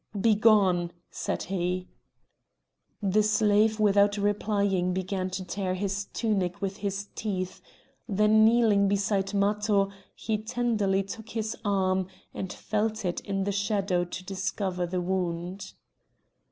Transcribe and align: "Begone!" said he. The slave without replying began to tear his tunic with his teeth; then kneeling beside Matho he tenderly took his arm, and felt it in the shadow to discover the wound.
"Begone!" 0.19 0.91
said 1.11 1.43
he. 1.43 1.87
The 3.03 3.21
slave 3.21 3.79
without 3.79 4.17
replying 4.17 4.95
began 4.95 5.29
to 5.29 5.45
tear 5.45 5.75
his 5.75 6.05
tunic 6.05 6.59
with 6.59 6.77
his 6.77 7.09
teeth; 7.13 7.61
then 8.09 8.43
kneeling 8.43 8.87
beside 8.87 9.31
Matho 9.35 9.91
he 10.15 10.39
tenderly 10.39 11.03
took 11.03 11.29
his 11.29 11.55
arm, 11.63 12.07
and 12.33 12.51
felt 12.51 13.05
it 13.05 13.19
in 13.19 13.43
the 13.43 13.51
shadow 13.51 14.03
to 14.03 14.25
discover 14.25 14.87
the 14.87 15.01
wound. 15.01 15.73